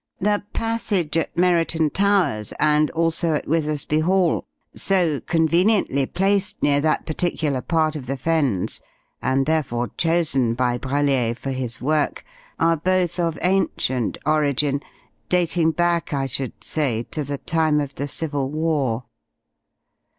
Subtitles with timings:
[0.19, 7.05] "The passage at Merriton Towers, and also at Withersby Hall so conveniently placed near that
[7.05, 8.81] particular part of the Fens,
[9.21, 12.25] and therefore chosen by Brellier for his work
[12.59, 14.81] are both of ancient origin,
[15.29, 19.03] dating back, I should say, to the time of the civil war.